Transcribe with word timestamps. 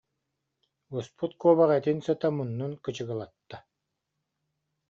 Буспут 0.95 1.31
куобах 1.43 1.71
этин 1.79 1.97
сыта 2.07 2.27
муннун 2.39 2.73
кычы- 2.89 3.07
гылатта 3.11 3.57